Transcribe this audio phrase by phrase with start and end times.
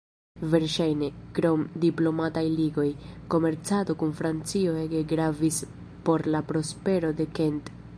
[0.51, 2.87] Verŝajne, krom diplomataj ligoj,
[3.35, 5.65] komercado kun Francio ege gravis
[6.09, 7.77] por la prospero de Kent.